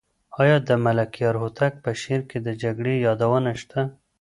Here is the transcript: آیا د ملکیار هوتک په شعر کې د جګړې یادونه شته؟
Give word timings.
آیا 0.41 0.57
د 0.67 0.69
ملکیار 0.85 1.35
هوتک 1.41 1.73
په 1.83 1.91
شعر 2.01 2.21
کې 2.29 2.37
د 2.41 2.49
جګړې 2.61 2.93
یادونه 3.07 3.51
شته؟ 3.61 3.79